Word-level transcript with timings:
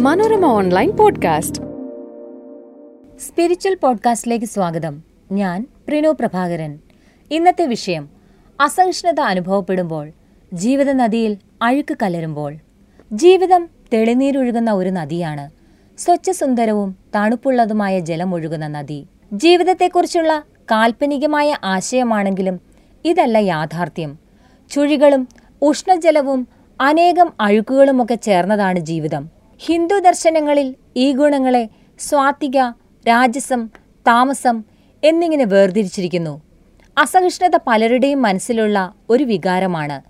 Manorama 0.00 0.44
online 0.44 0.90
podcast. 0.90 1.58
Spiritual 3.18 3.74
പോഡ്കാസ്റ്റിലേക്ക് 3.74 4.46
സ്വാഗതം. 4.46 5.02
ഞാൻ 5.32 5.66
പ്രിനു 5.88 6.08
പ്രഭാകരൻ. 6.08 6.78
ഇന്നത്തെ 7.30 7.66
വിഷയം 7.66 8.08
അസഹിഷ്ണുത 8.60 9.20
അനുഭവപ്പെടുമ്പോൾ 9.20 10.10
ജീവിത 10.52 10.92
നദിയിൽ 10.92 11.36
അഴുക്ക് 11.62 11.96
കലരുമ്പോൾ. 12.02 12.54
ജീവിതം 13.12 13.68
തെളിനീരൊഴുകുന്ന 13.92 14.72
ഒരു 14.72 14.90
നദിയാണ്. 14.90 15.50
സ്വച്ഛസുന്ദരവും 15.98 16.96
തണുപ്പുള്ളതുമായ 17.14 17.98
ജലമൊഴുകുന്ന 17.98 18.66
നദി. 18.66 19.06
ജീവിതത്തെക്കുറിച്ചുള്ള 19.32 20.42
കാൽപ്പനികമായ 20.70 21.56
ആശയമാണെങ്കിലും 21.64 22.60
ഇതല്ല 23.04 23.38
യാഥാർത്ഥ്യം. 23.38 24.18
ചുഴികളും 24.70 25.28
ഉഷ്ണജലവും 25.62 26.48
അനേകം 26.80 27.32
അഴുക്കുകളുമൊക്കെ 27.40 28.14
ചേർന്നതാണ് 28.14 28.78
ജീവിതം. 28.78 29.30
ഹിന്ദു 29.58 29.98
ദർശനങ്ങളിൽ 29.98 30.74
ഈ 30.96 31.12
ഗുണങ്ങളെ 31.12 31.68
സ്വാത്തിക 31.98 32.58
രാജസം 33.08 33.70
താമസം 34.06 34.64
എന്നിങ്ങനെ 35.04 35.44
വേർതിരിച്ചിരിക്കുന്നു. 35.44 36.42
അസഹിഷ്ണുത 36.98 37.58
പലരുടെയും 37.66 38.22
മനസ്സിലുള്ള 38.22 38.94
ഒരു 39.10 39.24
വികാരമാണ്. 39.24 40.00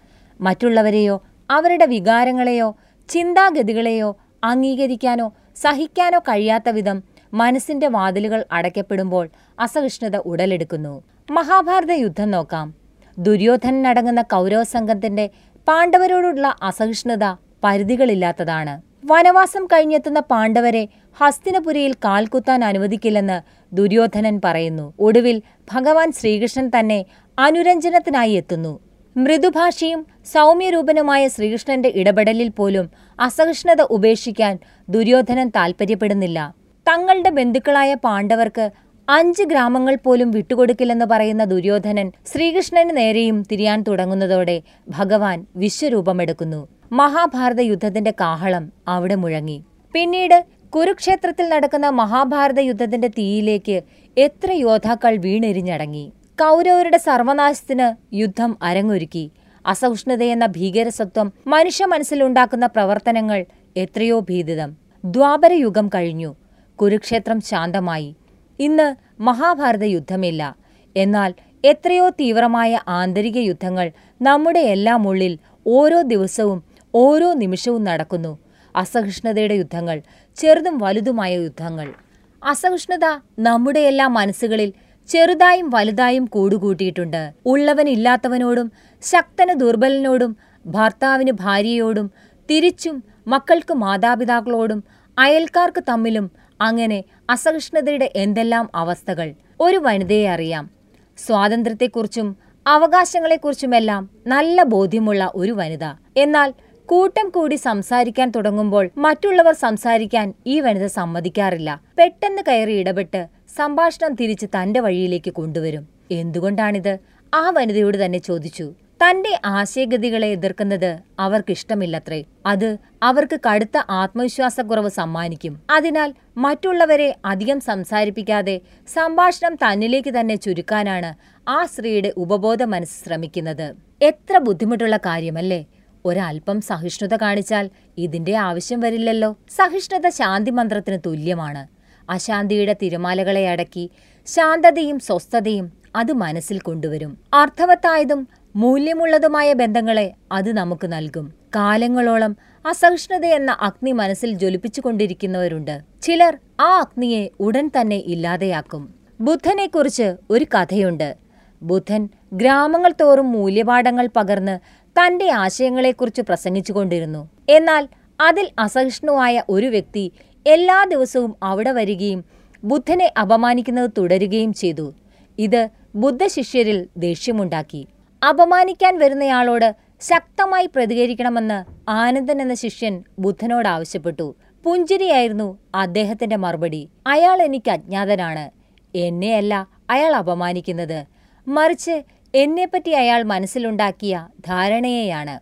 മറ്റുള്ളവരെയോ 0.40 1.22
അവരുടെ 1.50 1.86
വികാരങ്ങളെയോ 1.86 2.76
ചിന്താഗതികളെയോ 3.08 4.16
അംഗീകരിക്കാനോ 4.44 5.32
സഹിക്കാനോ 5.56 6.18
കഴിയാത്ത 6.18 6.68
വിധം 6.68 7.02
മനസ്സിന്റെ 7.34 7.88
വാതിലുകൾ 7.88 8.44
അടയ്ക്കപ്പെടുമ്പോൾ 8.52 9.28
അസഹിഷ്ണുത 9.60 10.16
ഉടലെടുക്കുന്നു. 10.16 11.02
മഹാഭാരത 11.30 11.92
യുദ്ധം 11.92 12.30
നോക്കാം. 12.30 12.74
ദുര്യോധനനടങ്ങുന്ന 13.18 14.22
കൗരവ 14.22 14.62
സംഘത്തിന്റെ 14.62 15.30
പാണ്ഡവരോടുള്ള 15.66 16.46
അസഹിഷ്ണുത 16.68 17.24
പരിധികളില്ലാത്തതാണ്. 17.64 18.74
വനവാസം 19.10 19.62
കഴിഞ്ഞെത്തുന്ന 19.72 20.20
പാണ്ഡവരെ 20.32 20.82
ഹസ്തിനപുരിയിൽ 21.20 21.92
കാൽകുത്താൻ 22.04 22.60
അനുവദിക്കില്ലെന്ന് 22.64 23.38
ദുര്യോധനൻ 23.72 24.36
പറയുന്നു. 24.44 24.86
ഒടുവിൽ 25.06 25.36
ഭഗവാൻ 25.72 26.08
ശ്രീകൃഷ്ണൻ 26.18 26.66
തന്നെ 26.76 26.98
അനുരഞ്ജനത്തിനായി 27.38 28.32
എത്തുന്നു. 28.40 28.72
മൃദുഭാഷിയും 29.16 30.00
സൗമ്യരൂപനുമായ 30.34 31.22
ശ്രീകൃഷ്ണന്റെ 31.34 31.90
ഇടപെടലിൽ 32.00 32.48
പോലും 32.58 32.86
അസഹിഷ്ണുത 33.18 33.82
ഉപേക്ഷിക്കാൻ 33.96 34.54
ദുര്യോധനൻ 34.88 35.48
താൽപ്പര്യപ്പെടുന്നില്ല 35.58 36.38
തങ്ങളുടെ 36.86 37.30
ബന്ധുക്കളായ 37.30 37.90
പാണ്ഡവർക്ക് 38.06 38.64
അഞ്ച് 39.08 39.42
ഗ്രാമങ്ങൾ 39.42 39.96
പോലും 40.04 40.30
വിട്ടുകൊടുക്കില്ലെന്ന് 40.30 41.04
പറയുന്ന 41.04 41.44
ദുര്യോധനൻ 41.44 42.12
ശ്രീകൃഷ്ണന് 42.26 42.96
നേരെയും 42.96 43.42
തിരിയാൻ 43.52 43.84
തുടങ്ങുന്നതോടെ 43.88 44.62
ഭഗവാൻ 44.88 45.46
വിശ്വരൂപമെടുക്കുന്നു. 45.56 46.68
മഹാഭാരത 46.92 47.60
യുദ്ധത്തിന്റെ 47.60 48.10
കാഹളം 48.10 48.72
അവിടെ 48.88 49.14
മുഴങ്ങി. 49.14 49.64
പിന്നീട് 49.94 50.44
കുരുക്ഷേത്രത്തിൽ 50.70 51.48
നടക്കുന്ന 51.48 51.88
മഹാഭാരത 51.88 52.60
യുദ്ധത്തിന്റെ 52.60 53.08
തീയിലേക്ക് 53.08 53.82
എത്ര 54.16 54.52
യോദ്ധാക്കൾ 54.52 55.16
വീണെരിഞ്ഞടങ്ങി. 55.16 56.12
കൗരവരുടെ 56.40 56.96
സർവനാശത്തിന് 56.96 58.14
യുദ്ധം 58.14 58.58
അരങ്ങൊരുക്കി. 58.62 59.30
അസഹിഷ്ണുതയെന്ന 59.66 60.46
ഭീകരസത്വം 60.46 61.32
മനുഷ്യ 61.46 61.84
മനസ്സിലുണ്ടാക്കുന്ന 61.84 62.66
പ്രവർത്തനങ്ങൾ 62.66 63.44
എത്രയോ 63.76 64.20
ഭീതിതം. 64.20 64.76
ദ്വാപരയുഗം 65.04 65.88
കഴിഞ്ഞു. 65.88 66.34
കുരുക്ഷേത്രം 66.76 67.40
ശാന്തമായി. 67.40 68.14
ഇന്ന് 68.58 68.94
മഹാഭാരത 69.22 69.84
യുദ്ധമില്ല. 69.84 70.56
എന്നാൽ 70.96 71.34
എത്രയോ 71.64 72.08
തീവ്രമായ 72.08 72.80
ആന്തരിക 72.88 73.38
യുദ്ധങ്ങൾ 73.38 73.90
നമ്മുടെ 74.22 74.60
എല്ലാം 74.60 75.08
ഉള്ളിൽ 75.08 75.38
ഓരോ 75.66 76.02
ദിവസവും 76.02 76.62
ഓരോ 76.94 77.32
നിമിഷവും 77.32 77.84
നടക്കുന്നു. 77.84 78.38
അസഹിഷ്ണുതയുടെ 78.76 79.54
യുദ്ധങ്ങൾ 79.54 80.02
ചെറുതും 80.36 80.78
വലുതുമായ 80.78 81.34
യുദ്ധങ്ങൾ. 81.34 81.94
അസഹിഷ്ണുത 82.42 83.06
നമ്മുടെ 83.38 83.80
എല്ലാ 83.80 84.06
മനസ്സുകളിൽ 84.06 84.72
ചെറുതായും 85.08 85.70
വലുതായും 85.70 86.24
കൂടുകൂട്ടിയിട്ടുണ്ട്. 86.26 87.32
ഉള്ളവനില്ലാത്തവനോടും 87.46 88.72
ശക്തന് 89.02 89.60
ദുർബലനോടും 89.60 90.36
ഭർത്താവിന് 90.66 91.32
ഭാര്യയോടും 91.40 92.10
തിരിച്ചും 92.50 93.02
മക്കൾക്ക് 93.26 93.74
മാതാപിതാക്കളോടും 93.74 94.84
അയൽക്കാർക്ക് 95.18 95.82
തമ്മിലും 95.88 96.30
അങ്ങനെ 96.64 97.04
അസഹിഷ്ണുതയുടെ 97.30 98.12
എന്തെല്ലാം 98.16 98.70
അവസ്ഥകൾ? 98.74 99.34
ഒരു 99.60 99.76
വനിതയെ 99.76 100.28
അറിയാം. 100.28 100.70
സ്വാതന്ത്ര്യത്തെക്കുറിച്ചും 101.18 102.36
അവകാശങ്ങളെക്കുറിച്ചുമെല്ലാം 102.66 104.10
നല്ല 104.26 104.62
ബോധ്യമുള്ള 104.62 105.32
ഒരു 105.34 105.52
വനിത. 105.52 105.84
എന്നാൽ 106.16 106.54
കൂട്ടം 106.88 107.28
കൂടി 107.28 107.56
സംസാരിക്കാൻ 107.56 108.32
തുടങ്ങുമ്പോൾ 108.36 108.90
മറ്റുള്ളവർ 108.96 109.54
സംസാരിക്കാൻ 109.54 110.34
ഈ 110.46 110.60
വനിത 110.60 110.86
സമ്മതിക്കാറില്ല. 110.86 111.80
പെട്ടെന്ന് 111.98 112.42
കയറി 112.48 112.72
ഇടപെട്ട് 112.72 113.26
സംഭാഷണം 113.56 114.14
തിരിച്ച് 114.14 114.46
തന്റെ 114.46 114.80
വഴിയിലേക്ക് 114.80 115.30
കൊണ്ടുവരും. 115.30 115.88
എന്തുകൊണ്ടാണിത്? 116.10 116.98
ആ 117.34 117.50
വനിതയോട് 117.50 118.04
തന്നെ 118.04 118.18
ചോദിച്ചു. 118.18 118.66
തന്റെ 119.04 119.40
ആശയഗതികളെ 119.44 120.28
എതിർക്കുന്നത് 120.28 120.98
അവർക്കിഷ്ടമില്ലത്രേ. 121.18 122.24
അത് 122.46 122.78
അവർക്ക് 123.02 123.40
കടുത്ത 123.46 123.78
ആത്മവിശ്വാസക്കുറവ് 123.90 124.88
സമ്മാനിക്കും. 124.88 125.60
അതിനാൽ 125.70 126.14
മറ്റുള്ളവരെ 126.36 127.16
അധികം 127.24 127.60
സംസാരിപ്പിക്കാതെ 127.60 128.60
സംഭാഷണം 128.94 129.54
തന്നിലേക്ക് 129.54 130.20
തന്നെ 130.20 130.34
ചുരുക്കാനാണ് 130.34 131.10
ആ 131.48 131.64
സ്ത്രീയുടെ 131.64 132.12
ഉപബോധ 132.16 132.62
മനസ്സ് 132.62 133.04
ശ്രമിക്കുന്നത്. 133.04 133.74
എത്ര 134.02 134.38
ബുദ്ധിമുട്ടുള്ള 134.38 134.96
കാര്യമല്ലേ? 134.96 135.66
ഒരൽപ്പം 136.04 136.60
സഹിഷ്ണുത 136.60 137.16
കാണിച്ചാൽ 137.16 137.70
ഇതിന്റെ 137.98 138.36
ആവശ്യം 138.36 138.80
വരില്ലല്ലോ. 138.80 139.36
സഹിഷ്ണുത 139.56 140.08
ശാന്തി 140.08 140.50
മന്ത്രത്തിന് 140.50 140.98
തുല്യമാണ്. 141.06 141.68
അശാന്തിയുടെ 142.10 142.76
തിരമാലകളെ 142.82 143.48
അടക്കി 143.48 143.90
ശാന്തതയും 144.26 144.98
സ്വസ്ഥതയും 144.98 145.72
അത് 145.96 146.12
മനസ്സിൽ 146.12 146.58
കൊണ്ടുവരും. 146.58 147.18
അർത്ഥവത്തായതും 147.34 148.28
മൂല്യമുള്ളതുമായ 148.56 149.52
ബന്ധങ്ങളെ 149.52 150.12
അത് 150.32 150.52
നമുക്ക് 150.52 150.92
നൽകും. 150.92 151.32
കാലങ്ങളോളം 151.56 152.36
അസഹിഷ്ണുത 152.66 153.24
എന്ന 153.24 153.56
അഗ്നി 153.60 153.92
മനസ്സിൽ 153.92 154.32
ജ്വലിപ്പിച്ചുകൊണ്ടിരിക്കുന്നവരുണ്ട്. 154.32 155.80
ചിലർ 156.02 156.38
ആ 156.60 156.78
അഗ്നിയെ 156.78 157.28
ഉടൻ 157.40 157.70
തന്നെ 157.80 157.96
ഇല്ലാതെയാക്കും. 157.96 158.94
ബുദ്ധനെക്കുറിച്ച് 159.20 160.16
ഒരു 160.30 160.44
കഥയുണ്ട്. 160.44 161.16
ബുദ്ധൻ 161.62 162.08
ഗ്രാമങ്ങൾ 162.32 162.94
തോറും 163.00 163.32
മൂല്യപാഠങ്ങൾ 163.32 164.08
പകർന്ന് 164.16 164.58
തന്റെ 164.98 165.30
ആശയങ്ങളെക്കുറിച്ച് 165.30 166.22
പ്രസംഗിച്ചുകൊണ്ടിരുന്നു. 166.22 167.28
എന്നാൽ 167.48 167.88
അതിൽ 168.20 168.48
അസഹിഷ്ണുവായ 168.58 169.42
ഒരു 169.48 169.66
വ്യക്തി 169.66 170.12
എല്ലാ 170.46 170.84
ദിവസവും 170.84 171.34
അവിടെ 171.42 171.72
വരികയും 171.72 172.24
ബുദ്ധനെ 172.64 173.12
അപമാനിക്കുന്നത് 173.20 173.90
തുടരുകയും 173.98 174.52
ചെയ്തു. 174.52 174.94
ഇത് 175.38 175.68
ബുദ്ധശിഷ്യരിൽ 175.94 176.88
ദേഷ്യമുണ്ടാക്കി. 176.96 177.86
അപമാനിക്കാൻ 178.28 178.98
വരുന്നയാളോട് 178.98 179.76
ശക്തമായി 180.00 180.66
പ്രതികരിക്കണമെന്ന് 180.66 181.90
ആനന്ദൻ 181.90 182.42
എന്ന 182.42 182.54
ശിഷ്യൻ 182.54 183.04
ബുദ്ധനോട് 183.18 183.68
ആവശ്യപ്പെട്ടു. 183.68 184.36
പുഞ്ചിരിയായിരുന്നു 184.64 185.58
അദ്ദേഹത്തിന്റെ 185.74 186.36
മറുപടി. 186.36 186.88
അയാൾ 187.06 187.42
എനിക്ക് 187.42 187.70
അജ്ഞാതനാണ്. 187.70 188.50
എന്നെയല്ല 188.96 189.68
അയാൾ 189.90 190.16
അപമാനിക്കുന്നത്. 190.16 191.06
മറിച്ച് 191.48 192.02
എന്നെപ്പറ്റി 192.34 192.90
അയാൾ 192.90 193.22
മനസ്സിലുണ്ടാക്കിയ 193.22 194.28
ധാരണയെയാണ്. 194.46 195.40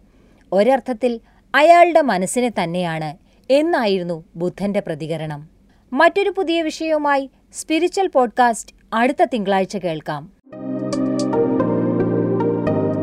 ഒരർത്ഥത്തിൽ 0.52 1.20
അയാളുടെ 1.54 2.00
മനസ്സിനെ 2.00 2.50
തന്നെയാണ് 2.62 3.16
എന്നായിരുന്നു 3.52 4.24
ബുദ്ധന്റെ 4.36 4.80
പ്രതികരണം. 4.80 5.48
മറ്റൊരു 5.92 6.30
പുതിയ 6.30 6.62
വിഷയവുമായി 6.62 7.30
സ്പിരിച്വൽ 7.52 8.06
പോഡ്കാസ്റ്റ് 8.06 8.74
അടുത്ത 8.92 9.24
തിങ്കളാഴ്ച 9.24 9.76
കേൾക്കാം. 9.76 10.41